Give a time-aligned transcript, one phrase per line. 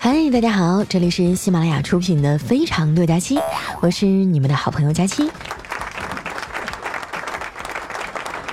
[0.00, 3.34] 嗨，大家好，这里是喜马拉雅出品的《非常六加七》，
[3.80, 5.28] 我是你们的好朋友佳期。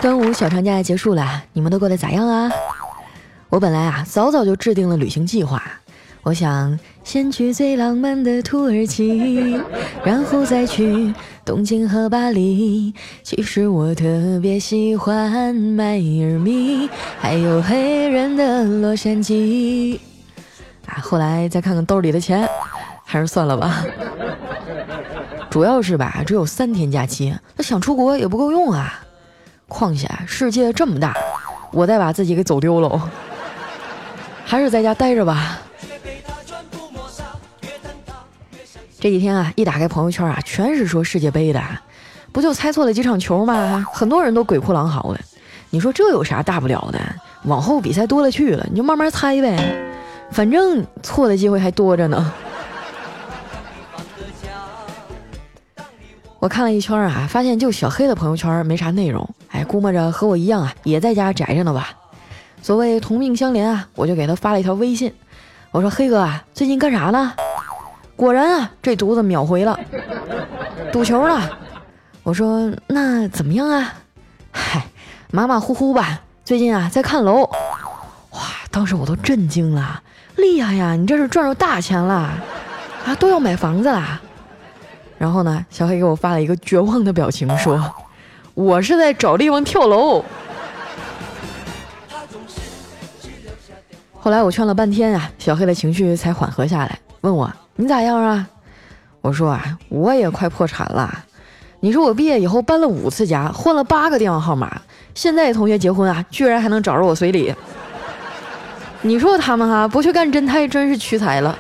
[0.02, 2.52] 端午小长假结束了，你们都过得咋样啊？
[3.50, 5.62] 我本来啊，早早就制定了旅行计划，
[6.24, 9.62] 我想先去最浪漫的土耳其，
[10.04, 11.14] 然后再去
[11.46, 12.92] 东京和巴黎。
[13.22, 20.00] 其实我特别喜欢迈阿密，还有黑人的洛杉矶。
[20.88, 22.48] 啊，后来再看看兜里的钱，
[23.04, 23.84] 还是算了吧。
[25.50, 29.02] 主要是吧，只有三天假期，那想出国也不够用啊。
[29.68, 31.16] 况且世界这么大，
[31.72, 33.10] 我再把自己给走丢了，
[34.46, 35.60] 还是在家待着吧。
[39.00, 41.62] 这几天啊，一打开朋友圈啊，全是说世界杯的，
[42.32, 43.86] 不就猜错了几场球吗？
[43.92, 45.20] 很多人都鬼哭狼嚎的。
[45.70, 47.00] 你说这有啥大不了的？
[47.44, 49.85] 往后比赛多了去了，你就慢慢猜呗。
[50.36, 52.34] 反正错的机会还多着呢。
[56.40, 59.26] 我看了一圈啊，发现就小黑的朋友圈没啥内容。
[59.52, 61.92] 哎，估摸着和我一样啊，也在家宅着呢吧。
[62.62, 65.14] 所谓同命相连啊，我就给他发了一条微信，
[65.72, 67.32] 我说：“黑哥啊，最近干啥呢？”
[68.18, 69.80] 果然啊，这犊子秒回了，
[70.92, 71.50] 赌球呢。
[72.24, 73.94] 我说：“那怎么样啊？”
[74.52, 74.86] 嗨，
[75.32, 76.20] 马马虎虎吧。
[76.44, 77.44] 最近啊，在看楼。
[78.32, 80.02] 哇，当时我都震惊了。
[80.38, 80.96] 厉害呀！
[80.96, 82.14] 你这是赚着大钱了
[83.06, 83.16] 啊！
[83.20, 84.22] 都要买房子啦。
[85.18, 87.94] 然后呢，小黑给我发了一个绝望的表情，说
[88.54, 90.24] ：“我是在找地方跳楼。”
[94.20, 98.48] 后来我劝了半天啊，小黑的情绪才缓和下来，问我：“你咋样啊？”
[99.22, 101.24] 我说：“啊，我也快破产了。
[101.80, 104.82] 你说我毕业以后搬了五次家，换了八个电话号码，
[105.14, 107.54] 现在同学结婚啊，居然还能找着我随礼。”
[109.06, 111.56] 你说他们哈不去干侦探，真是屈才了。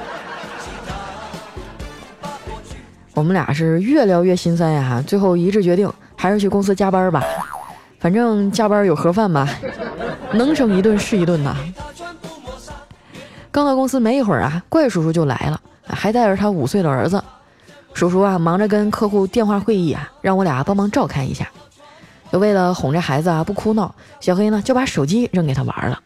[3.14, 7.23] 我们俩是越聊越心酸呀，最后一致决定还是去公司加班吧。
[8.00, 9.48] 反正加班有盒饭吧，
[10.34, 11.55] 能省一顿是一顿呐。
[13.52, 17.23] 刚到公司没一会儿啊，怪叔叔就来了，还带着他五岁的儿子。
[17.94, 21.48] 叔叔啊，忙着跟客户电话会议啊，让我俩帮忙照看一下。
[22.32, 26.00] 就为了哄这孩子啊不哭闹，小黑呢就把手机扔给他玩了。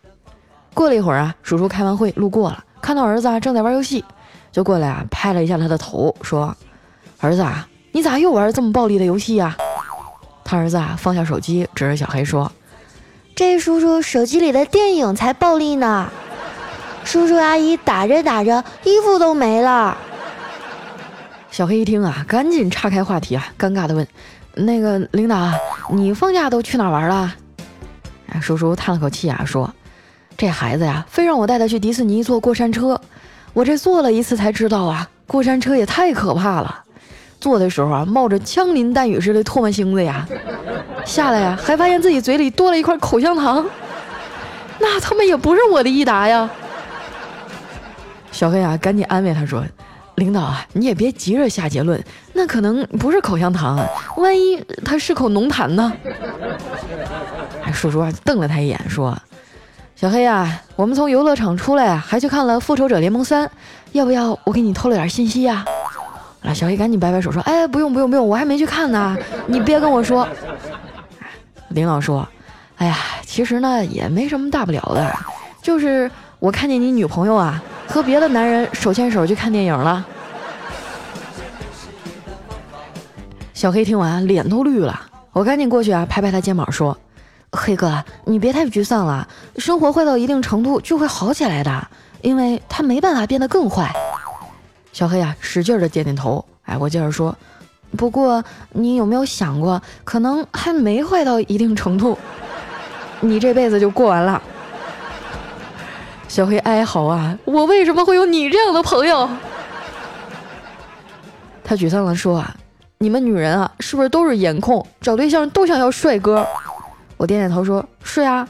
[0.74, 4.04] 过了一会儿啊，叔叔开完会路过了，看到儿子啊正在玩游戏，
[4.52, 6.56] 就过来啊拍了一下他的头，说
[7.20, 9.56] ：“儿子啊，你咋又玩这么暴力的游戏呀？”
[10.46, 12.52] 他儿子啊放下手机，指着小黑说
[13.36, 16.10] ：“这叔叔手机里的电影才暴力呢！
[17.04, 19.98] 叔叔阿姨打着打着衣服都没了。”
[21.52, 24.08] 小黑一听啊，赶紧岔开话题啊，尴尬的问
[24.56, 25.52] ：“那个领导，
[25.92, 27.36] 你放假都去哪玩了？”
[28.42, 29.70] 叔叔叹了口气啊，说。
[30.40, 32.98] 这孩子呀，非让我带他去迪士尼坐过山车，
[33.52, 36.84] 我这坐了一次才知道啊，过山车也太可怕了。
[37.42, 40.26] 坐的时候啊，冒着枪林弹雨似的唾沫星子呀，
[41.04, 43.66] 下来呀，还发现自己嘴里多了一块口香糖，
[44.80, 46.50] 那他妈也不是我的益达呀。
[48.32, 49.62] 小黑啊，赶紧安慰他说
[50.16, 52.02] ：“领导啊，你也别急着下结论，
[52.32, 53.78] 那可能不是口香糖，
[54.16, 55.92] 万一他是口浓痰呢？”
[57.62, 59.14] 哎，叔叔啊，瞪了他一眼说。
[60.00, 63.46] 小黑呀，我们从游乐场出来啊，还去看了《复仇者联盟三》，
[63.92, 65.66] 要不要我给你透露点信息呀？
[66.42, 70.26] 啊，小黑赶紧摆摆手说：“哎，不用不用不用，我还没去看呢，你别跟我说。”
[71.76, 72.26] 领导说
[72.80, 72.96] ：“哎呀，
[73.26, 75.14] 其实呢也没什么大不了的，
[75.62, 80.06] 就是我看见你女朋友啊和别的男人手牵手去看电影了。”
[83.54, 84.98] 小黑听完脸都绿了，
[85.34, 86.98] 我赶紧过去啊拍拍他肩膀说。
[87.52, 89.28] 黑哥，你别太沮丧了，
[89.58, 91.88] 生活坏到一定程度就会好起来的，
[92.22, 93.92] 因为他没办法变得更坏。
[94.94, 96.44] 小黑啊，使劲的点点头。
[96.64, 97.36] 哎，我接着说，
[97.98, 102.18] 不过你有没有想过，可能还没坏到一定程度，
[103.20, 104.40] 你这辈子就过完了。
[106.28, 109.28] 小黑哀嚎啊，我为什么会有你这样的朋友？
[111.64, 112.56] 他沮丧的说啊，
[113.00, 114.86] 你们女人啊，是不是都是颜控？
[115.02, 116.46] 找对象都想要帅哥？
[117.20, 118.48] 我点点头说：“是呀，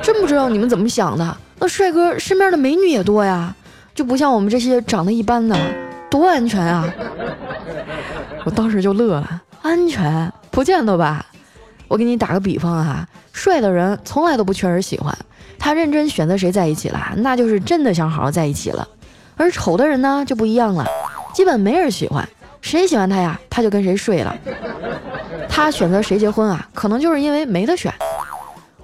[0.00, 1.36] 真不知道你们怎么想的。
[1.58, 3.52] 那帅哥身边的美女也多呀，
[3.92, 5.58] 就不像我们这些长得一般的，
[6.08, 6.88] 多安全啊！”
[8.46, 11.26] 我当时就乐了，安全不见得吧？
[11.88, 15.12] 我给你打个比方啊，帅的人从来都不缺人喜欢，
[15.58, 18.86] 他认真选择谁在一起了，那就是真的想好好在一起了。
[19.36, 20.86] 而丑的人呢就不一样了，
[21.34, 22.28] 基本没人喜欢，
[22.60, 24.36] 谁喜欢他呀，他就跟谁睡了。
[25.54, 26.68] 他选择谁结婚啊？
[26.74, 27.94] 可能就是因为没得选。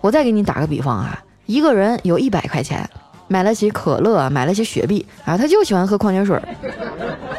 [0.00, 2.88] 我再给你打个比方啊，一个人有一百块钱，
[3.26, 6.40] 买得起可乐，买得起雪碧啊，他就喜欢喝矿泉水，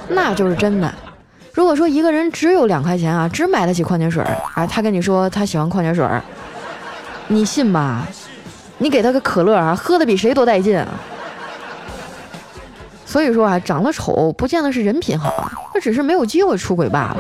[0.10, 0.94] 那就是真的。
[1.54, 4.22] 如果说一个人只有两块钱啊，只买得起矿泉水
[4.54, 6.06] 啊，他跟你说他喜欢矿泉水，
[7.28, 8.06] 你信吗？
[8.80, 10.86] 你给他个可乐啊，喝的比谁都带劲！
[13.12, 17.18] 所以说啊，长得丑不见得是人品好啊，他只是没有机会出轨罢了。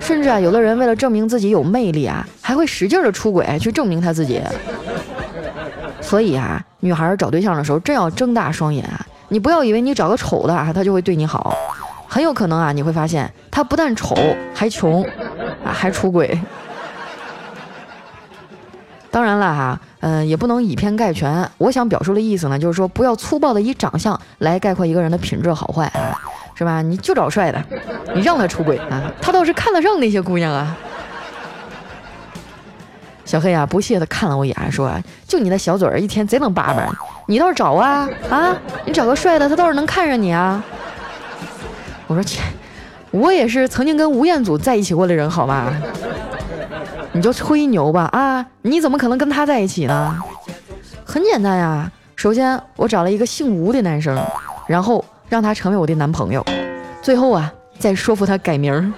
[0.00, 4.42] 甚至啊，有的人为了证明自己有魅力啊，还会使劲的出轨去证明他自己。
[6.00, 9.06] 所以啊，女孩找对象的时候真要睁大双眼啊！
[9.28, 11.54] 你不要以为你找个丑的啊，他就会对你好，
[12.08, 14.16] 很有可能啊，你会发现他不但丑，
[14.52, 15.04] 还穷，
[15.64, 16.36] 啊，还出轨。
[19.08, 21.48] 当然了哈，嗯，也不能以偏概全。
[21.58, 26.18] 我想表述的意思呢，就是说不要粗暴的以长相来概括一个人的品质好坏啊，
[26.54, 26.82] 是吧？
[26.82, 27.62] 你就找帅的，
[28.14, 30.76] 你让他出轨啊，他倒是看得上那些姑娘啊。
[33.24, 34.92] 小黑啊，不屑的看了我一眼，说
[35.24, 36.92] ：“就你那小嘴儿，一天贼能叭叭，
[37.26, 38.56] 你倒是找啊啊！
[38.84, 40.60] 你找个帅的，他倒是能看上你啊。”
[42.08, 42.40] 我说：“切，
[43.12, 45.72] 我也是曾经跟吴彦祖在一起过的人，好吧？”
[47.12, 48.46] 你就吹牛吧啊！
[48.62, 50.16] 你怎么可能跟他在一起呢？
[51.04, 54.16] 很简单呀，首先我找了一个姓吴的男生，
[54.68, 56.44] 然后让他成为我的男朋友，
[57.02, 58.94] 最后啊再说服他改名。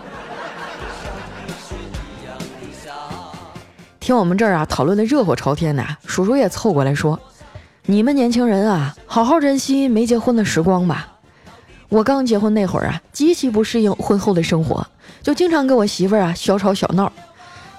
[3.98, 7.18] 听我们这儿啊讨论的热火朝天的，叔叔也凑过来说
[7.86, 11.08] ：“你们年轻人啊，好好珍惜没结婚的时光吧。
[11.88, 14.86] 我刚结婚那会儿啊，极其不适应婚后的生活，
[15.22, 17.10] 就经常跟我媳妇儿啊小吵小闹。”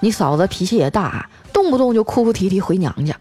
[0.04, 3.16] 你嫂子脾气也大，动不动就哭哭啼啼回娘家，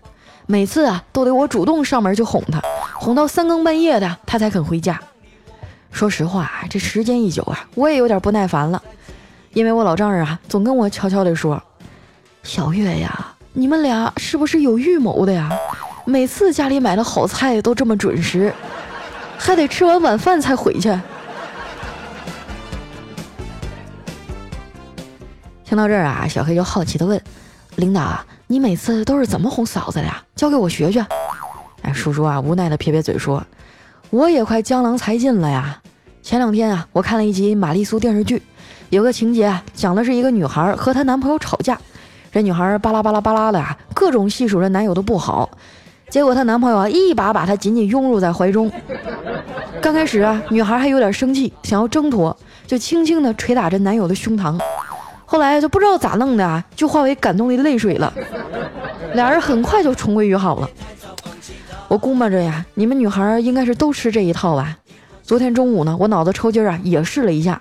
[0.48, 2.62] 每次啊都得我主动上门去哄她，
[2.96, 5.00] 哄到三更半夜的她才肯回家。
[5.92, 8.84] 说实话，这时间一久啊，我也有点不耐烦了，
[9.54, 11.64] 因为我老丈人啊总跟我悄悄地说
[12.44, 15.50] ：“小月呀，你们俩是不是有预谋的呀？
[16.04, 18.54] 每次家里买的好菜都这么准时，
[19.38, 20.94] 还得吃完晚饭才回去。”
[25.74, 27.20] 听到这儿啊，小黑就好奇的问
[27.78, 30.24] ：“领导，你每次都是怎么哄嫂子的呀？
[30.36, 31.04] 教给我学学。”
[31.82, 33.44] 哎，叔叔啊，无奈的撇撇嘴说
[34.12, 35.82] ：“我也快江郎才尽了呀。
[36.22, 38.40] 前两天啊，我看了一集玛丽苏电视剧，
[38.92, 41.76] 有个情节讲的是一个女孩和她男朋友吵架，
[42.32, 45.50] 这女孩巴拉巴拉巴拉的啊，各种细数着男友的不好，
[46.08, 48.72] 结果她男朋友啊一把把她紧紧拥入在怀中。
[49.82, 52.38] 刚开始啊，女孩还有点生气，想要挣脱，
[52.68, 54.56] 就轻轻的捶打着男友的胸膛。”
[55.34, 58.14] 后来就不知道咋弄的，就化为感动的泪水了。
[59.16, 60.70] 俩人很快就重归于好了。
[61.88, 64.78] 我估摸着呀，你们女孩应该是都吃这一套吧。
[65.24, 67.60] 昨天中午呢，我脑子抽筋啊，也试了一下，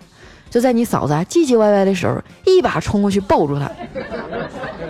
[0.50, 3.70] 就在你嫂子唧唧歪歪的时候，一把冲过去抱住她。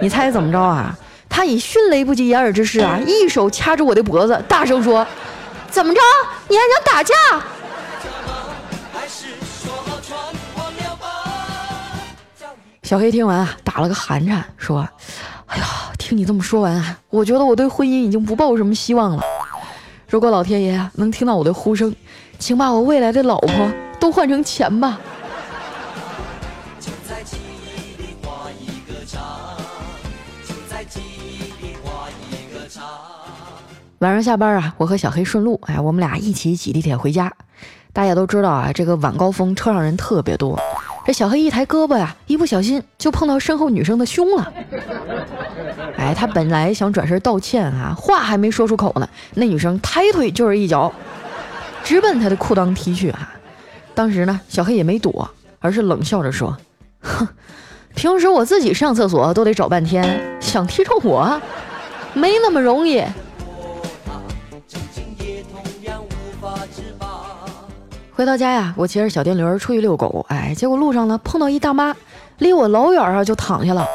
[0.01, 0.99] 你猜怎么着啊？
[1.29, 5.07] 她以迅雷不及掩耳之势啊，一手掐住我的脖子，大声说
[5.71, 6.01] ：“怎么着？
[6.49, 7.15] 你还想打架？”
[12.93, 14.87] 小黑听完啊，打了个寒颤，说
[15.49, 15.65] ：“哎呀，
[15.97, 19.23] 听你这么说完啊，我觉得我对婚姻已经不抱什么希望了。
[20.07, 21.97] 如果老天爷能听到我的呼声，
[22.39, 25.01] 请把我未来的老婆都换成钱吧。”
[34.01, 37.33] 晚上下班啊，我和小黑顺路，哎，我们俩一起挤地铁回家。
[37.95, 40.61] 大家都知道啊，这个晚高峰车上人特别多。
[41.05, 44.53] 这小黑一抬胳膊呀，一不小心就碰到身后女生的胸了。
[45.97, 50.93] 哎，他本来想转身道歉啊，话还没说出口呢，那女生抬腿就是一脚，
[51.83, 53.35] 直奔他的裤裆踢去啊。
[53.95, 55.29] 当时呢，小黑也没躲，
[55.59, 56.57] 而是冷笑着说
[57.03, 57.27] ：“哼，
[57.95, 61.41] 平时我自己上厕所都得找半天，想踢中我，
[62.15, 63.03] 没那么容易。”
[68.15, 71.95] 回到家呀，我骑着小电驴出去遛狗，哎，结果路上呢碰到一大妈，
[72.39, 73.87] 离我老远啊就躺下了。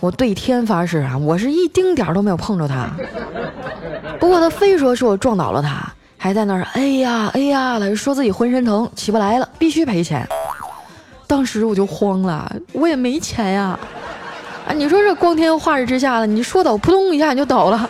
[0.00, 2.90] 我对天发誓啊，我是一丁点儿都没有碰着她。
[4.18, 10.26] 不过她非说是我撞倒了她，还在那儿哎呀哎呀的说自己浑身疼起不来了，必须赔钱。
[11.28, 13.78] 当时我就慌了，我也没钱呀。
[14.68, 17.88] 啊，你说这光天化日之下的，你说倒扑通一下你就倒了。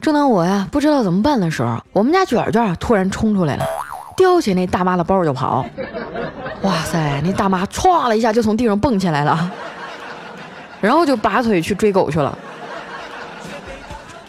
[0.00, 3.64] 正当我呀不知道怎么办的时候，我们家卷卷突然冲出来了。
[4.16, 5.64] 叼起那大妈的包就跑，
[6.62, 7.20] 哇塞！
[7.24, 9.50] 那大妈歘了一下就从地上蹦起来了，
[10.80, 12.36] 然后就拔腿去追狗去了。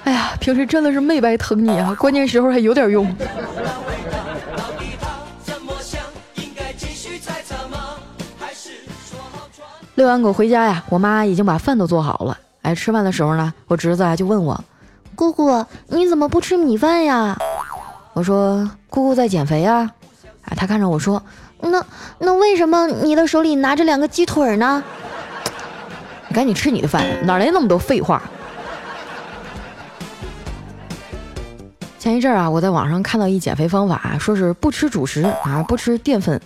[0.04, 3.16] 哎呀，平时真的是没白疼你啊，关键时候还有点用。
[9.96, 12.38] 遛完狗回家呀，我妈已经把饭都做好了。
[12.64, 14.62] 哎，吃饭的时候呢，我侄子啊就问我
[15.16, 17.38] ：“姑姑，你怎么不吃米饭呀？
[18.16, 19.92] 我说姑姑在减肥啊。
[20.46, 21.22] 啊，他看着我说，
[21.60, 21.84] 那
[22.20, 24.82] 那为什么你的手里拿着两个鸡腿呢？
[26.30, 28.22] 你赶紧吃你的饭，哪来那么多废话？
[31.98, 36.40] 前一阵啊，我在网上看到一减肥方法，说是不吃主食啊，不吃淀粉，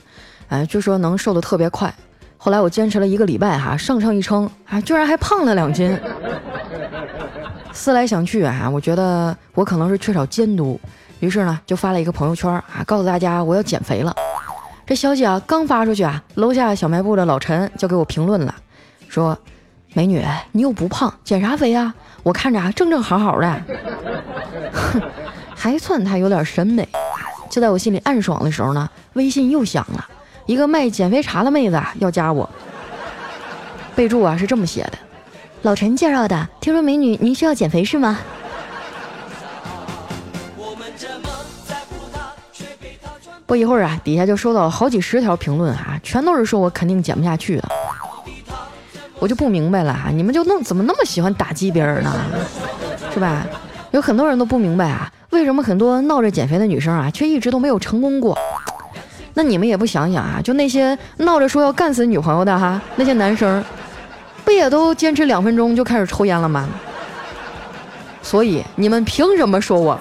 [0.47, 1.93] 哎，就说能瘦的特别快。
[2.37, 5.99] 后来我坚持了一个礼拜哈，上称一称啊，居然还胖了两斤。
[7.73, 10.79] 思来想去啊，我觉得我可能是缺少监督，
[11.19, 14.15] 于是呢就发了一个朋友圈啊，告诉大家我要减肥了。
[14.85, 18.55] 这消息啊刚发出去啊，楼下小卖部的老陈就给我评论了，
[19.07, 19.37] 说
[19.93, 21.93] ：“美女，你又不胖，减啥肥啊？
[22.23, 23.61] 我看着啊正正好好的。”
[24.73, 25.01] 哼。
[25.61, 26.87] 还算他有点审美，
[27.49, 30.07] 就在我心里暗爽的时候呢，微信又响了，
[30.45, 32.49] 一个卖减肥茶的妹子要加我，
[33.93, 34.93] 备注啊是这么写的：
[35.63, 38.17] 老陈介绍的，听说美女您需要减肥是吗？
[43.49, 47.63] 不一会儿啊，底下就收到了好几十条评论啊，全都是说我肯定减不下去的，
[49.17, 52.13] 我就不明白了啊，你们就弄怎么那么喜欢打击别人呢？
[53.11, 53.43] 是吧？
[53.89, 55.11] 有很多人都不明白啊。
[55.31, 58.37] 为什么很多闹着减肥的女生啊，却一直都没有成功过？
[59.33, 63.65] 那你们也不想想啊，就那些闹着说要干死女朋友的哈，那些男生，
[64.45, 66.69] 不也都坚持两分钟就开始抽烟了吗？
[68.21, 69.99] 所以你们凭什么说我？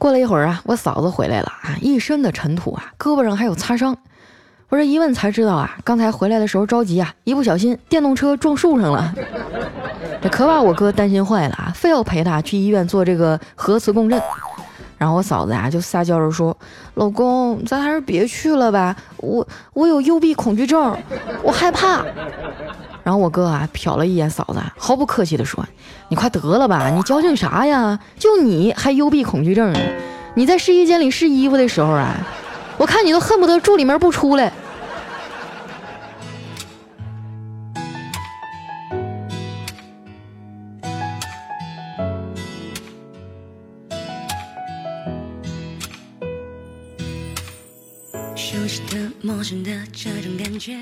[0.00, 3.94] 过了一会儿啊，我嫂子回来了啊，一身的尘土啊，胳膊上还有擦伤。
[4.70, 9.14] 我这一问才知道啊，刚才回来的时候着急啊，一不小心电动车撞树上了，
[10.22, 14.18] 这可把我哥担心坏了啊，非要陪他去医院做这个核磁共振。
[14.96, 16.56] 然后我嫂子呀就撒娇着说
[16.96, 20.96] ：“老公，咱还是别去了吧，我我有幽闭恐惧症，
[21.42, 22.02] 我害怕。”
[23.02, 25.66] 然后我哥啊瞟了一眼嫂子，毫不客气地说
[26.08, 27.98] ：“你快得了吧，你矫情啥呀？
[28.18, 29.80] 就你还幽闭恐惧症呢？
[30.34, 32.14] 你在试衣间里试衣服的时候啊。”
[32.78, 34.50] 我看你都恨不得住里面不出来。
[48.34, 50.78] 熟悉的、陌生的这种感觉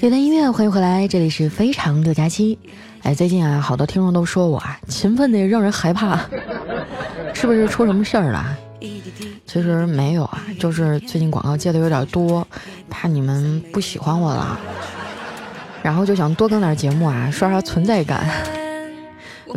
[0.00, 2.58] 有段音乐，欢迎回来，这里是非常六加七。
[3.02, 6.18] 哎，最近啊，好多听众都说我啊，勤奋的让人害怕，
[7.34, 8.56] 是不是出什么事儿了？
[9.46, 12.46] 其实没有啊，就是最近广告接的有点多，
[12.88, 14.58] 怕你们不喜欢我了，
[15.82, 18.26] 然后就想多更点节目啊，刷刷存在感，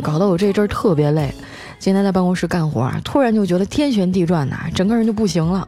[0.02, 1.32] 搞得我这一阵特别累。
[1.78, 5.66] 今天在办公室干活，突然就觉得天旋地转呐，整个人就不行了。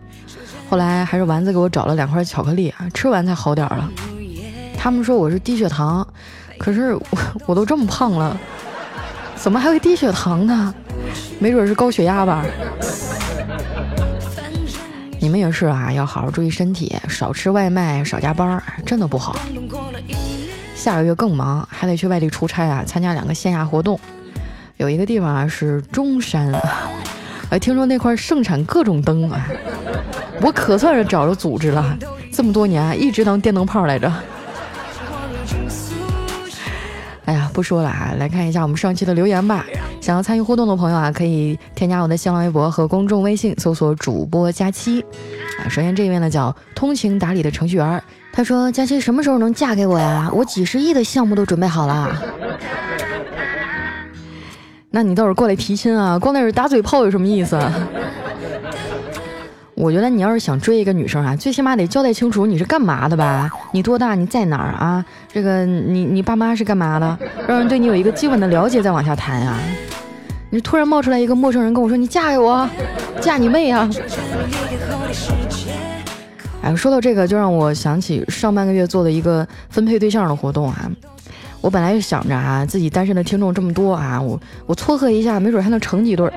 [0.68, 3.90] 后来还是丸子给我找了两块巧克力啊，吃完才好点了。
[4.76, 6.06] 他们说我是低血糖，
[6.58, 7.06] 可是我
[7.46, 8.38] 我都这么胖了，
[9.34, 10.74] 怎么还会低血糖呢？
[11.38, 12.44] 没准是高血压吧。
[15.18, 19.36] 你们也是啊，要好好注意身体，少吃外卖，少加班，真的不好。
[20.74, 23.98] 下个月更忙，还得去外地出差啊，参加两个线下活动。
[24.76, 26.52] 有一个地方啊是中山，
[27.50, 29.46] 哎，听说那块盛产各种灯啊，
[30.42, 31.96] 我可算是找着组织了，
[32.32, 34.12] 这么多年一直当电灯泡来着。
[37.24, 39.64] 哎呀，不说了啊，来看一下我们上期的留言吧。
[40.00, 45.00] 想要参与互动的朋友啊，可以添加我的新浪微博和公众微信，搜索主播佳期。
[45.58, 50.30] 啊，首先这一位呢叫通情达理的程序员，他说：“佳期什么时候能嫁给我呀？
[50.32, 52.22] 我几十亿的项目都准备好了。”
[54.96, 57.60] 那你倒是过来提亲啊，光那是打嘴炮有什么意思？
[59.76, 63.50] 我觉得你要是想追一个女生啊，最起码得交代清楚你是干嘛的吧？
[63.72, 64.14] 你多大？
[64.14, 65.04] 你在哪儿啊？
[65.30, 67.18] 这个你你爸妈是干嘛的？
[67.46, 69.58] 让人对你有一个基本的了解再往下谈啊！
[70.48, 72.66] 你突然冒出来一个陌生人跟我说你嫁给我，
[73.20, 73.86] 嫁你妹啊！
[76.62, 80.90] 哎，说到这个就让我想起上半个月做的一个分配对象的活动啊。
[81.60, 86.32] 我本来就想着啊，自己单身的听众这么多啊，我我撮合一下，没准还能成几对儿。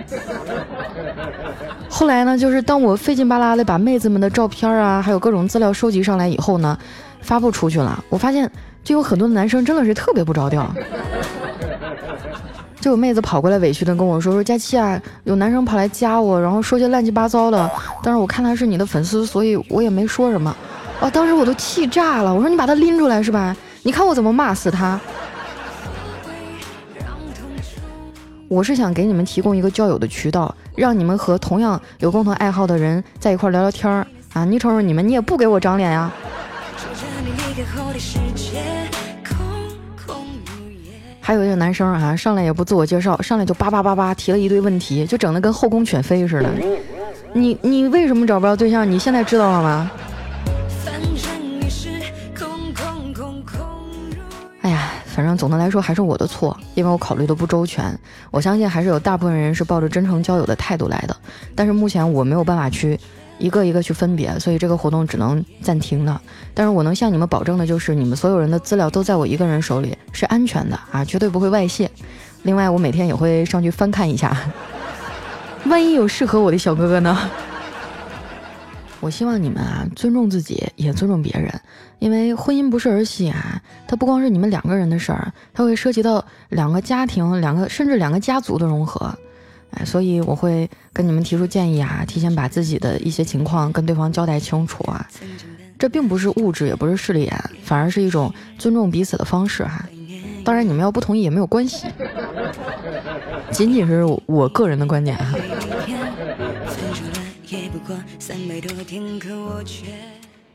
[1.89, 6.77] 后来呢，就是当我费劲巴拉的把妹子们的照片啊，还有各种资料收集上来以后呢，
[7.21, 8.03] 发布出去了。
[8.09, 8.49] 我发现，
[8.83, 10.71] 就有很多男生真的是特别不着调。
[12.79, 17.69] 就有妹子跑过来委屈的跟我说：“说佳期啊，有男生跑来加我，然后说些乱七八糟的。
[18.01, 20.55] 但是我看他是你的粉丝，所以我也没说什么。
[21.01, 22.33] 啊，当时我都气炸了。
[22.33, 23.53] 我说你把他拎出来是吧？
[23.83, 24.99] 你看我怎么骂死他。”
[28.49, 34.43] 我是想给你们提供一个交友的渠道，让你们和同样有共同爱好的人在一块聊聊天儿啊！
[34.43, 36.11] 你瞅瞅你们，你也不给我长脸呀！
[41.21, 46.49] 还有一个男生啊，上来也不自我介绍，上来就叭叭叭叭提了一堆问题，就整的跟后宫犬妃似的。
[47.33, 48.89] 你你为什么找不着对象？
[48.89, 49.91] 你现在知道了吗？
[55.19, 57.93] 反正总的来说还是我的错，因为我考虑的不周全。
[58.31, 61.17] 我相信还是有大部分人是抱着真诚交友的态度来的，
[61.53, 62.97] 但是目前我没有办法去。
[63.37, 66.21] 一个一个去分别，所以这个活动只能暂停的。
[66.53, 71.91] 但是我能向你们保证的就是，你们所有人的资料都在我一个人手里，是安全的啊，绝对不会外泄。
[72.43, 74.35] 另外，我每天也会上去翻看一下，
[75.67, 77.29] 万一有适合我的小哥哥呢？
[79.01, 81.49] 我希望你们啊，尊重自己，也尊重别人，
[81.99, 89.17] 因为婚姻不是儿戏啊，它不光是你们两个人的事儿，它会涉及到两个家庭、两个甚至两个家族的融合。
[89.71, 95.07] 哎，所以我会跟你们提出建议啊，提前把自己的一些情况跟对方交代清楚啊。
[95.77, 99.85] 这并不是物质，也不是势利眼，反而是一种尊重彼此的方式哈。
[100.43, 101.87] 当然，你们要不同意也没有关系，
[103.51, 105.37] 仅仅是我个人的观点哈。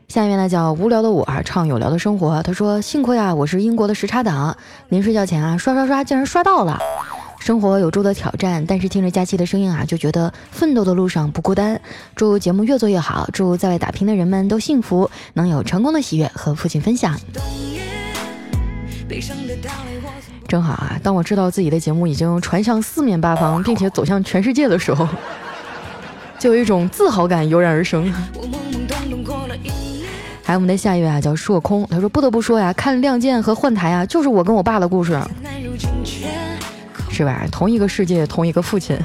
[0.07, 2.41] 下面呢叫无聊的我啊，唱有聊的生活。
[2.41, 4.55] 他说：幸亏啊，我是英国的时差党，
[4.89, 6.79] 临睡觉前啊刷刷刷，竟然刷到了。
[7.37, 11.79] 生活有诸多挑战，但是听着佳期的声音啊，就觉得奋斗的路上不孤单。
[12.15, 17.19] 祝节目越做越好，祝在外打拼的人们都幸福，能有成功的喜悦和父亲分享。
[20.47, 25.07] 正好啊，当我知道自己的节目已经传向四面八方，并且走向全世界的时候，
[26.39, 28.11] 就有一种自豪感油然而生。
[30.43, 35.19] 还有我们的下一位啊，叫硕空，他说不得不说呀，看《亮剑》和《换台》啊，就是我跟我爸的故事。
[37.09, 37.45] 是吧？
[37.51, 38.95] 同一个世界，同一个父亲。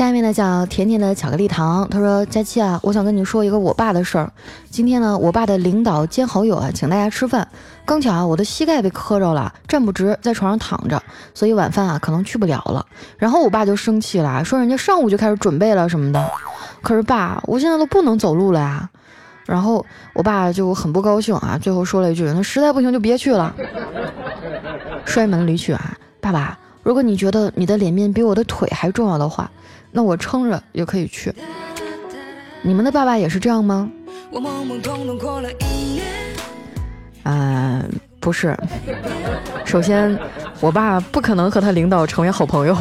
[0.00, 4.32] 下面呢叫甜甜的巧克力糖，他说：佳期啊，我想跟你说一个我爸的事儿。
[4.70, 7.46] 今天呢，我爸的领导兼好友啊，请大家吃饭。
[7.84, 11.02] 刚巧啊，我的膝盖被磕着了，站不直，在床上躺着，
[11.34, 12.86] 所以晚饭啊可能去不了了。
[13.18, 16.30] 然后我爸就生气了，说人家上午就开始准备了什么的。
[16.80, 18.88] 可是爸，我现在都不能走路了呀。
[19.44, 19.84] 然后
[20.14, 23.54] 我爸就很不高兴啊，最后说了一句：“那实在不行就别去了。”
[25.04, 25.94] 摔门离去啊！
[26.22, 29.50] 爸爸，如果你觉得你的脸面比我的腿还重要的话，
[29.92, 31.32] 那我撑着也可以去。
[32.62, 33.90] 你们的爸爸也是这样吗？
[37.24, 37.90] 嗯，
[38.20, 38.56] 不是。
[39.64, 40.18] 首先，
[40.60, 42.76] 我爸不可能和他领导成为好朋友。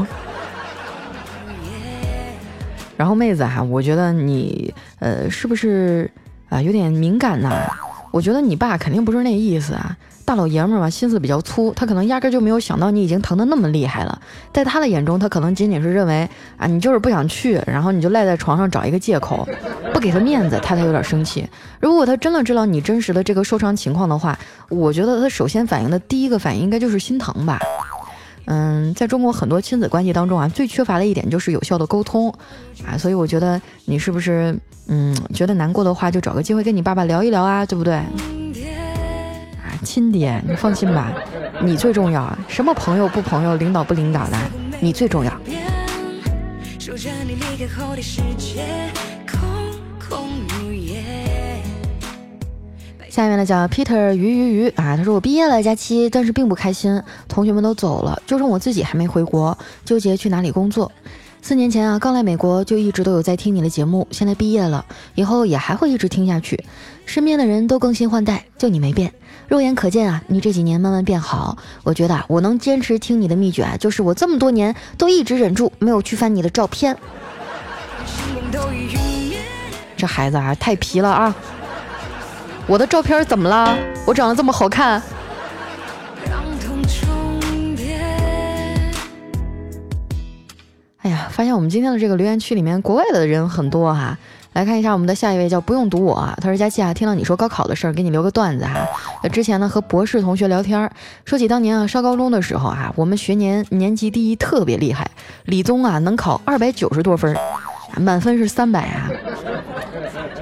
[2.96, 6.10] 然后妹子哈，我觉得你呃，是不是？
[6.50, 7.68] 啊，有点敏感呐。
[8.12, 9.96] 我觉得你爸肯定不是那意思啊，
[10.30, 14.22] 大老爷们儿嘛，心思比较粗，他可能压根就没有想到你已经疼得那么厉害了。
[14.54, 19.50] 在他的眼中，他可能仅仅是认为啊，你就是不想去，然后你就赖在床上找一个借口，
[19.92, 21.50] 不给他面子，他才有点生气。
[21.80, 24.38] 如果他真的知道你真实的这个受伤情况的话，
[24.70, 27.60] 我觉得他首先反应的第一个反应应该就是心疼吧。
[28.46, 32.32] 嗯，在中国很多亲子关系当中啊，最缺乏的一点就是有效的沟通
[32.86, 38.00] 啊，所以我觉得你是不是嗯觉得难过的话，就找个机会跟你爸爸聊一聊啊，对不对？
[39.84, 41.12] 亲爹，你放心吧，
[41.62, 44.38] 你最重要啊，什么朋友不朋友，领导不领导的，
[44.80, 45.32] 你最重要。
[53.10, 60.90] 下面呢叫 Peter 鱼鱼鱼啊，他说我毕业了，假期，但是并不开心，同学们都走了，就剩我自己还没回国，纠结去哪里工作。
[61.42, 66.64] 四年前啊，刚来美国就一直都有在听你的节目，现在毕业了，以后也还会一直听下去。
[67.06, 69.12] 身边的人都更新换代，就你没变，
[69.48, 71.58] 肉眼可见啊，你这几年慢慢变好。
[71.84, 76.96] 我觉得啊我能坚持听你的秘诀啊，就是我这么多年都一直忍住没有去翻你的照片。
[79.98, 81.36] 这孩子啊，太皮了啊！
[82.68, 83.76] 我的照片怎么了？
[84.06, 85.02] 我长得这么好看？
[91.02, 94.18] 哎呀，发现我们今天的这个留言区里面，国外的人很多哈。
[94.54, 96.28] 来看一下我们的下一位，叫不用读我。
[96.42, 98.86] 他说：“佳琪啊，听到你说高考的事儿，给你留个段子哈。
[99.32, 100.92] 之前呢和博士同学聊天，
[101.24, 105.10] 说起当年啊上高中的时候啊，我们学年年级第一特别厉害，
[105.46, 107.38] 理综啊能考二百九十多分，
[107.98, 109.08] 满分是三百啊。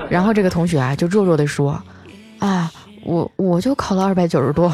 [0.10, 1.80] 然后这个同学啊就弱弱的说。”
[2.40, 2.72] 啊，
[3.04, 4.72] 我我就考了二百九十多，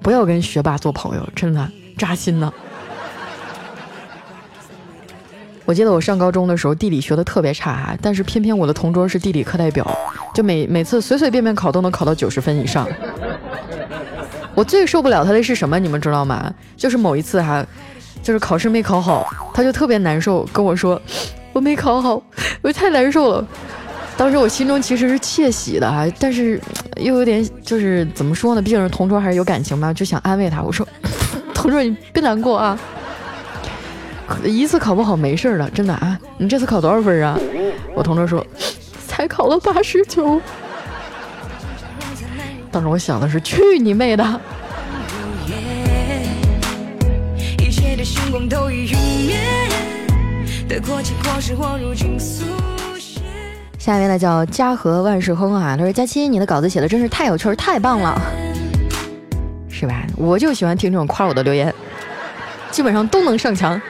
[0.00, 2.52] 不要跟学霸做朋友，真的扎心呢。
[5.64, 9.86] 我记得我上高中的时候，地理学的特别差哈，但是偏偏我的同桌是地理课代表，
[10.34, 12.86] 就每每次随随便便考都能考到九十分以上。
[14.54, 16.52] 我最受不了他的是什么，你们知道吗？
[16.76, 17.64] 就是某一次哈，
[18.22, 21.00] 就是考试没考好，他就特别难受，跟我说。
[21.54, 22.22] 我没考好，
[22.62, 23.46] 我太难受了。
[24.16, 26.58] 当时我心中其实是窃喜的啊，但是
[26.96, 28.62] 又有点就是怎么说呢？
[28.62, 30.62] 毕竟是同桌，还是有感情嘛，就想安慰他。
[30.62, 30.86] 我说
[31.62, 32.76] ：“同桌，你别难过啊，
[34.44, 36.18] 一次考不好没事的，真的啊。
[36.36, 37.38] 你这次考多少分啊？”
[37.94, 38.44] 我同桌说
[39.06, 40.40] ：“才考了八十九。”
[42.72, 44.24] 当时我想的是：“去你妹的！”
[53.78, 58.20] 下面呢叫家和万事亨啊，他说佳期你的稿子写的真是太有趣儿，太棒了，
[59.82, 60.06] 是吧？
[60.16, 61.74] 我就喜欢听这种夸我的留言，
[62.70, 63.82] 基本上都能上墙。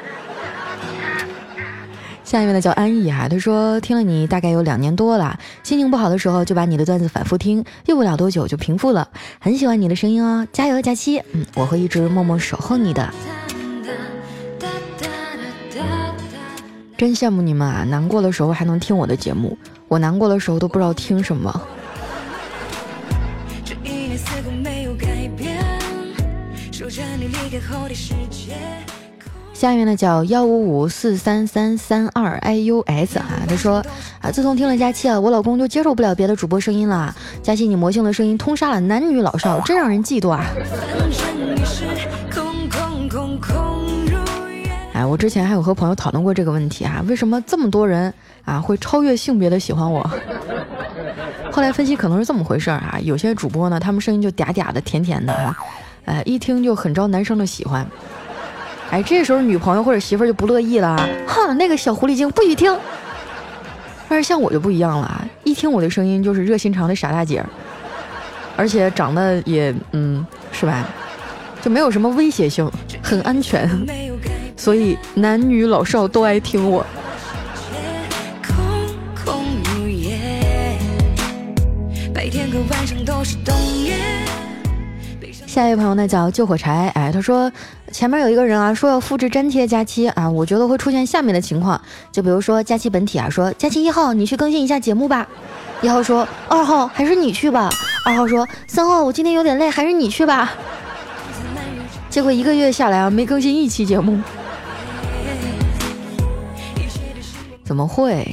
[2.24, 9.06] 下一位呢叫安逸哈，他说听了你大概有两年多了，心情不好的时候就把你的段子反复听，用不了多久就平复了，
[9.38, 13.12] 很喜欢你的声音哦，加油佳期，嗯，我会一直默默守候你的。
[16.96, 17.84] 真羡慕你们啊！
[17.84, 21.60] 难过的时候还能听我的节目，我难过的时候都不知道听什么。
[23.62, 25.61] 这一年似乎没有改变
[29.54, 33.84] 下面呢叫幺五五四三三三二 ius 啊，他说
[34.20, 37.14] 啊，自从听了佳期啊，我老公就接受不了别的主播声音了。
[37.42, 40.44] 佳期你魔性的声音通杀了男女老少，真让人嫉妒啊！
[44.94, 48.12] 哎，我之前还有和朋友讨论过这个问题啊，为什么这么多人
[48.44, 50.02] 啊会超越性别的喜欢我？
[51.52, 55.56] 后来分析可能是这么回事儿啊，有些主播呢，他们声音就嗲嗲的、甜甜的啊，
[56.04, 57.86] 哎，一听就很招男生的喜欢。
[58.90, 62.76] 哎，这时候女朋友或者媳妇儿就不乐意了，哼，那个小狐狸精不许听。
[64.08, 67.42] 但是像我就不一样了，一听我的声音就是热心肠的傻大姐，
[68.56, 70.86] 而且长得也嗯，是吧？
[71.62, 72.70] 就没有什么威胁性，
[73.02, 73.70] 很安全。
[74.56, 76.84] 所以男女老少都爱听我。
[82.14, 83.96] 白天和晚上都是冬夜
[85.52, 87.52] 下一位朋友呢叫救火柴，哎，他说
[87.90, 91.78] 前面有一个人啊说要复制粘贴佳期啊，我觉得会出现下面的情况，
[92.10, 95.28] 就比如说佳期本体啊说佳期一号你去更新一下节目吧，
[95.82, 97.68] 一号说二号还是你去吧，
[98.06, 100.50] 二号说三号我今天有点累还是你去吧，
[102.08, 104.18] 结果一个月下来啊没更新一期节目。
[107.62, 108.26] 怎么会？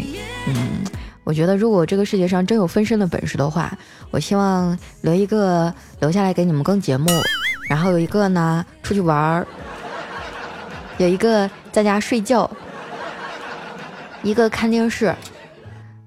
[1.30, 3.72] 我觉得如果这个世界上真有分身的本事的话，
[4.10, 7.06] 我希望留一个留下来给你们更节目，
[7.70, 9.48] 然后有一个呢出去玩儿，
[10.98, 12.50] 有一个在家睡觉，
[14.24, 15.16] 一个看电视，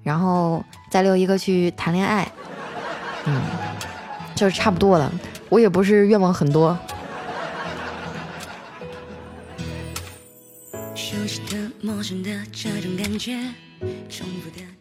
[0.03, 2.29] 然后再留一个去谈恋爱。
[3.23, 3.41] 嗯，
[4.35, 5.09] 就是差不多了。
[5.47, 6.77] 我也不是愿望很多。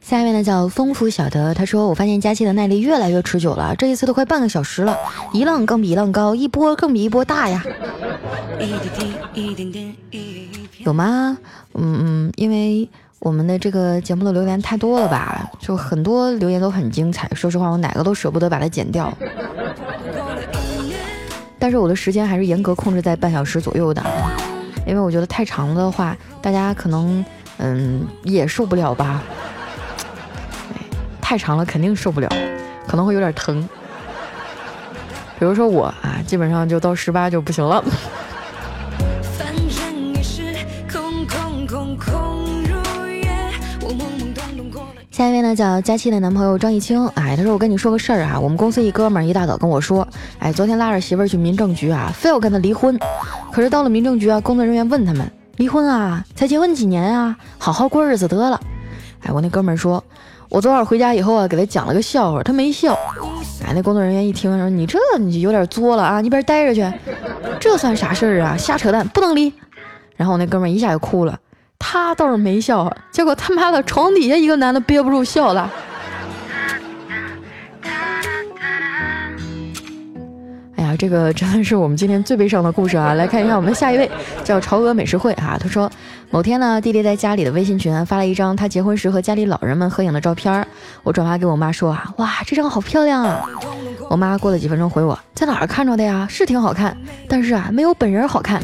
[0.00, 4.94] 下一位呢叫丰富小德，他说：“我发现佳期的耐力越来越持久了，这一次都快半个小时了，
[5.32, 7.64] 一浪更比一浪高，一波更比一波大呀。”
[10.84, 11.38] 有吗？
[11.74, 12.86] 嗯嗯，因为
[13.20, 17.26] 我们的这个节目的留言太多了吧，就很多留言都很精彩。
[17.34, 19.10] 说实话，我哪个都舍不得把它剪掉。
[21.58, 24.04] 但是我的时间还是严格控制在半小时左右的。
[24.84, 27.24] 因为我觉得太长的话，大家可能
[27.62, 29.22] 嗯也受不了吧。
[31.20, 32.28] 太长了肯定受不了，
[32.86, 33.66] 可能会有点疼。
[35.38, 37.82] 比如说我啊，基本上就到十八就不行了。
[45.10, 50.06] 下一位呢叫佳期的男朋友张艺清，哎，他说我跟你说个事儿啊，我们公司一哥们儿一大早跟我说，
[50.38, 52.98] 哎，昨天拉着媳妇儿去民政局啊，非要跟他离婚。
[53.52, 58.60] 可是到了民政局啊，工作人员问他们离婚啊，才结婚几年啊，好好过日子得了。
[59.20, 60.02] 哎，我那哥们儿说，
[60.48, 62.94] 我昨晚回家以后啊，给他讲了个笑话，他没笑。
[63.64, 66.98] 哎，那工作人员一听说你这你有点作了啊，你边待着去，
[67.60, 69.52] 这算啥事儿啊，瞎扯淡，不能离。
[70.16, 71.38] 然后我那哥们儿一下就哭了。
[71.78, 75.70] 他倒是没笑，结果他妈的床底下一个男的憋不住笑了。
[81.02, 83.14] 这个真的是我们今天最悲伤的故事啊！
[83.18, 84.08] 来看一下我们下一位，
[84.44, 85.58] 叫朝娥美食会啊。
[85.60, 85.90] 他说，
[86.30, 90.64] 某天呢，弟弟在家里的微信群发了一张他结婚时和家里老人们合影的照片，
[91.02, 93.50] 我转发给我妈说啊，哇，这张好漂亮啊！
[94.08, 96.24] 我妈过了几分钟回我，在哪儿看着的呀？
[96.30, 96.96] 是挺好看，
[97.28, 98.62] 但是啊，没有本人好看。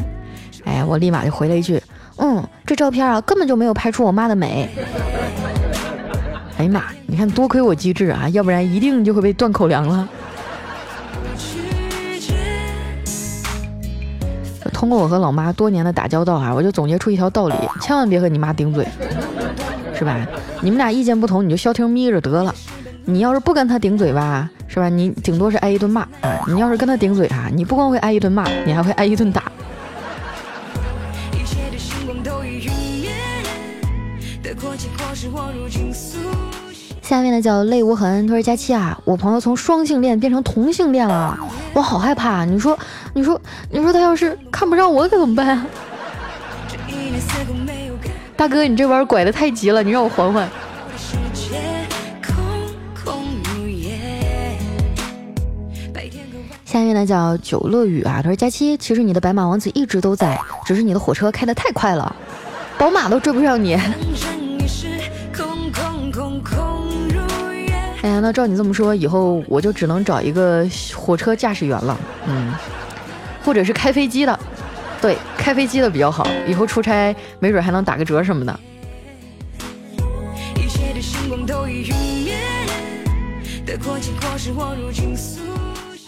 [0.63, 1.83] 哎，我立马就回了一句。
[2.19, 4.69] 嗯，这照片啊，根本就没有拍出我妈的美。
[6.57, 10.07] 哎呀妈，你看多亏我机智啊，要不然一定就会被断口粮了。
[14.79, 18.87] 通过我和老妈多年的打交道啊，我就总结出一条道理：千万别和你妈顶嘴。
[19.93, 20.25] 是吧？
[20.61, 22.55] 你们俩意见不同，你就消停眯着得了。
[23.03, 24.87] 你要是不跟她顶嘴吧，是吧？
[24.87, 26.39] 你顶多是挨一顿骂啊。
[26.47, 29.51] 你要是跟她顶嘴啊，你不光会挨一顿骂，你还会挨一顿打。
[37.01, 41.37] 下面的叫泪无痕，他说佳期啊，我朋友从双性恋变成同性恋了，
[41.73, 42.45] 我好害怕。
[42.45, 42.77] 你说，
[43.19, 45.67] 你说，你说他要是看不上我可怎么办啊？
[48.37, 50.47] 大哥，你这弯拐的太急了，你让我缓缓。
[56.63, 62.15] 下面呢叫九乐雨啊，他说佳期，其实你的白马王子一直都在，只是你的火车开的太快了，
[62.77, 63.73] 宝马都追不上你。
[68.01, 72.53] 哎呀，那照你这么说，以后我就只能找一个火车驾驶员了，嗯，
[73.49, 74.39] 或者是开飞机的。
[75.01, 78.59] 对，开飞机的比较好，以后出差没准还能打个折什么的。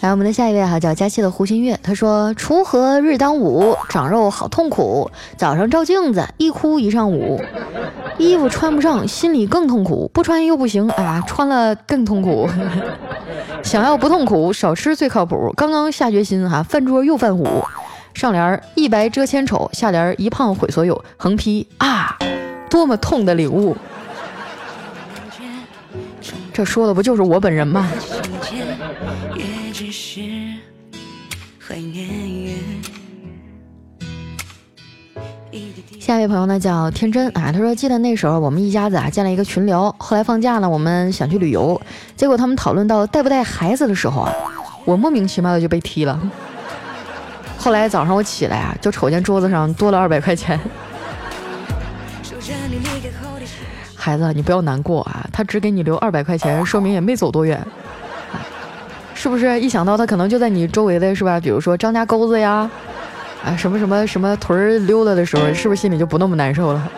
[0.02, 5.08] 来，我们的下一位哈叫佳期的胡新月，他说：锄禾日当午，长肉好痛苦。
[5.36, 7.40] 早上照镜子，一哭一上午，
[8.18, 10.10] 衣服穿不上，心里更痛苦。
[10.12, 12.48] 不穿又不行，啊，穿了更痛苦。
[13.62, 15.54] 想要不痛苦，少吃最靠谱。
[15.56, 17.64] 刚刚下决心哈，饭桌又犯虎。
[18.12, 21.04] 上联一白遮千丑，下联一胖毁所有。
[21.16, 22.18] 横批啊，
[22.68, 23.76] 多么痛的领悟！
[26.52, 27.88] 这说的不就是我本人吗？
[35.98, 41.80] 下一位朋友呢叫天真啊，他说记得那时候我们一家子啊建了一个群聊，后来放假呢，我们想去旅游，
[42.16, 44.32] 结果他们讨论到带不带孩子的时候啊，
[44.84, 46.20] 我莫名其妙的就被踢了。
[47.56, 50.58] 后来早上我起来啊，就瞅见桌子上多了二百块钱。
[54.02, 57.64] 孩子，你不要难过啊，他只给你留二百块钱，说明也没走多远，
[59.14, 59.60] 是不是？
[59.60, 61.38] 一想到他可能就在你周围的是吧？
[61.38, 62.68] 比如说张家沟子呀，
[63.44, 66.90] 啊什么什么什么屯儿溜达的时候，是不是心里就不那么难受了？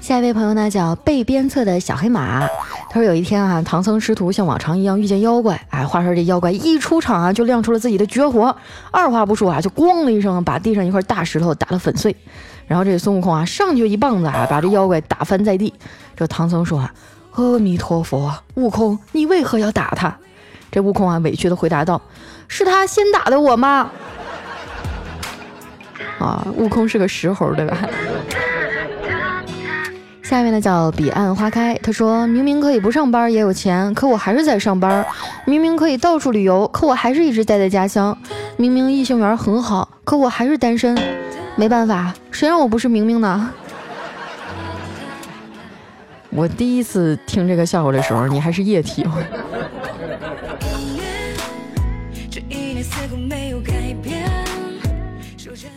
[0.00, 2.46] 下一位朋友呢，叫被鞭策的小黑马。
[2.88, 8.54] 他说有一天啊，唐僧师徒像往常一样遇见妖怪，哎，话说这妖怪一出场啊，就亮出了自己的绝活，
[8.92, 12.14] 二话不说啊，就咣的一声把地上一块大石头打得粉碎，
[12.66, 15.72] 然后这孙悟空啊上去一棒子啊，把这妖怪打翻在地。
[16.16, 16.92] 这唐僧说啊，
[17.32, 20.16] 阿弥陀佛，悟空，你为何要打他？
[20.70, 22.00] 这悟空啊委屈的回答道，
[22.48, 23.90] 是他先打的我吗？
[26.18, 27.76] 啊，悟空是个石猴，对吧？
[30.22, 35.04] 下面呢叫彼岸花开，他说明明可以不上班也有钱，可我还是在上班；
[35.44, 38.16] 明明可以到处旅游，可我还是一直待在家乡；
[38.56, 40.96] 明明异性缘很好，可我还是单身。
[41.56, 43.50] 没办法，谁让我不是明明呢？
[46.30, 49.06] 我第一次听这个笑话的时候，你还是液体。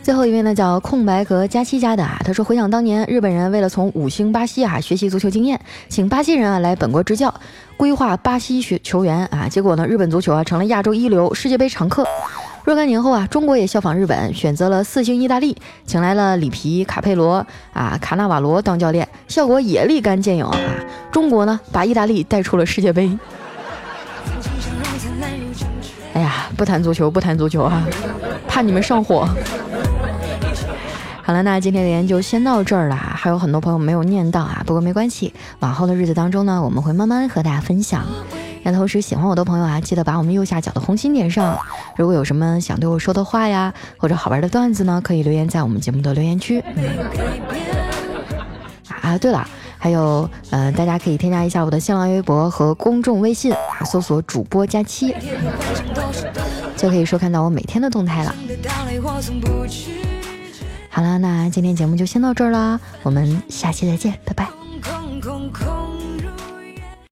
[0.01, 2.19] 最后一位呢，叫空白格加七家的啊。
[2.25, 5.59] 他说，回想当年日本人为了从五星巴西啊学习足球经验，
[5.89, 7.31] 请巴西人啊来本国执教，
[7.75, 12.03] 规划巴西学球员啊，结果呢，日本足球啊成了亚洲一流，世界杯常客。
[12.67, 20.57] 若干年后啊，中国也效仿日本，选择了四星意大利，请来了里皮、卡佩罗啊、卡纳瓦罗当教练，效果也立竿见影啊。
[21.09, 23.17] 中国呢，把意大利带出了世界杯。
[26.13, 27.81] 哎呀，不谈足球，不谈足球啊，
[28.49, 29.25] 怕你们上火。
[31.23, 38.03] 好了，那今天的言就先到这儿了，还有很多朋友没有念到啊，不过没关系，往后的日子当中呢，我们会慢慢和大家分享。
[38.67, 41.57] 那同时喜欢我的朋友啊，记得把我们右下角的红心点上。
[41.95, 46.61] 如果有什么想对我说的话呀，或者好玩的段子呢，可以留言在我们节目的留言区。
[49.01, 55.15] 啊，对了，还有，呃，大家可以添加一下我的新浪微博和公众微信啊，搜索主播佳期，
[56.75, 58.35] 就可以收看到我每天的动态了。
[60.89, 64.49] 好了，那今天节目就先到这儿啦，我们下期再见，拜拜。